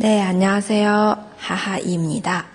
[0.00, 2.46] 对呀你要加油哈哈一米大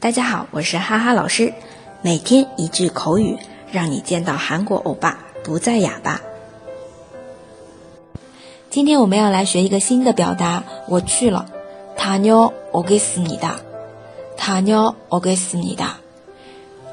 [0.00, 1.52] 大家好我是哈哈老师。
[2.00, 3.36] 每天一句口语
[3.70, 6.22] 让你见到韩国欧巴不再哑巴。
[8.70, 11.44] 今天我们要来学一个新的表达我去了。
[11.94, 13.50] 塔妞我该死你的
[14.38, 15.84] 塔妞我该死你的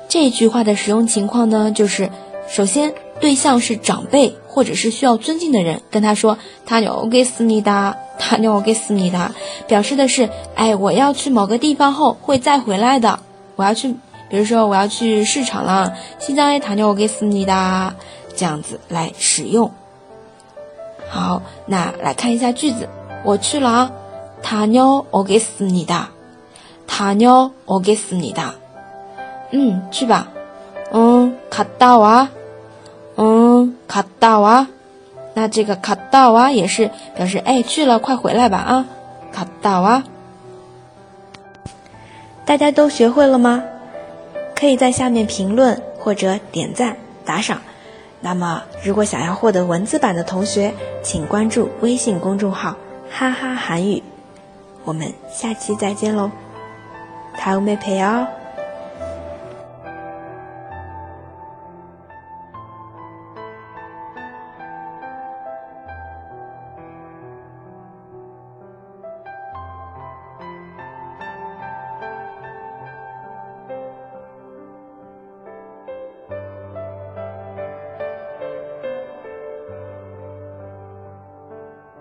[0.09, 2.09] 这句话的使用情况呢就是
[2.49, 9.31] 首先对象是长辈或者是需要尊敬的人，跟他说“塔牛我给斯尼哒”，“塔牛我给斯尼哒”，
[9.67, 13.20] 表示的是“哎，我要去某个地方后会再回来的，
[13.55, 13.95] 我要去，
[14.27, 17.94] 比如说我要去市场了，西藏耶塔牛我给斯尼哒”，
[18.35, 19.72] 这样子来使用。
[21.09, 22.89] 好，那来看一下句子，
[23.23, 23.91] 我去了，
[24.41, 26.09] 塔牛我给斯尼哒，
[26.88, 28.55] 塔牛我给斯尼哒，
[29.52, 30.27] 嗯，去吧，
[30.91, 32.30] 嗯，卡达啊。
[33.23, 34.67] 嗯，卡到啊！
[35.35, 38.85] 那这个卡到啊也是表示哎去了快回来吧啊，
[39.31, 40.03] 卡到啊！
[42.45, 43.64] 大家都学会了吗？
[44.55, 47.61] 可以在下面评论或者点赞打赏。
[48.22, 52.75] 那么如果想要获得文字版的同学，请关注微信公众号
[53.11, 54.02] “哈哈韩语”。
[54.83, 56.31] 我们下期再见喽！
[57.38, 58.41] 다음에봐哦。